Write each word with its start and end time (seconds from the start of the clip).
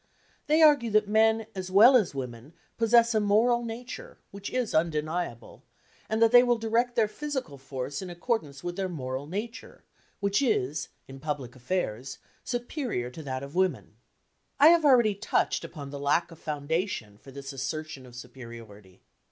They 0.47 0.63
argue 0.63 0.89
that 0.89 1.07
men 1.07 1.45
as 1.53 1.69
well 1.69 1.95
as 1.95 2.15
women 2.15 2.53
possess 2.75 3.13
a 3.13 3.19
moral 3.19 3.63
nature 3.63 4.17
(which 4.31 4.49
is 4.49 4.73
undeniable), 4.73 5.61
and 6.09 6.19
that 6.23 6.31
they 6.31 6.41
will 6.41 6.57
direct 6.57 6.95
their 6.95 7.07
physical 7.07 7.59
force 7.59 8.01
in 8.01 8.09
accordance 8.09 8.63
with 8.63 8.77
their 8.77 8.89
moral 8.89 9.27
nature, 9.27 9.83
which 10.19 10.41
is, 10.41 10.87
in 11.07 11.19
public 11.19 11.55
affairs, 11.55 12.17
superior 12.43 13.11
to 13.11 13.21
that 13.21 13.43
of 13.43 13.53
women. 13.53 13.93
I 14.59 14.69
have 14.69 14.85
already 14.85 15.13
touched 15.13 15.63
upon 15.63 15.91
the 15.91 15.99
lack 15.99 16.31
of 16.31 16.39
foundation 16.39 17.19
for 17.19 17.29
this 17.29 17.53
assertion 17.53 18.07
of 18.07 18.15
superiority. 18.15 19.03